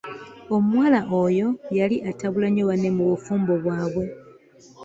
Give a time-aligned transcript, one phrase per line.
[0.55, 1.47] Omuwala oyo
[1.77, 4.05] yali atabula nnyo banne mu bufumbo bwabwe.